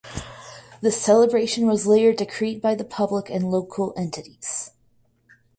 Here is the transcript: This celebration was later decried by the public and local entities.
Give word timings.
This 0.81 0.99
celebration 0.99 1.67
was 1.67 1.85
later 1.85 2.11
decried 2.11 2.59
by 2.59 2.73
the 2.73 2.83
public 2.83 3.29
and 3.29 3.51
local 3.51 3.93
entities. 3.95 4.71